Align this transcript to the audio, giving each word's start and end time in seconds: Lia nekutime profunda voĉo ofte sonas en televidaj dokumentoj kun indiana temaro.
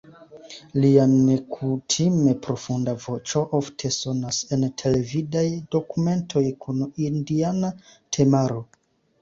Lia 0.83 1.01
nekutime 1.09 2.33
profunda 2.47 2.95
voĉo 3.03 3.43
ofte 3.59 3.91
sonas 3.97 4.39
en 4.57 4.65
televidaj 4.83 5.45
dokumentoj 5.77 6.45
kun 6.67 6.83
indiana 7.11 7.71
temaro. 8.19 8.63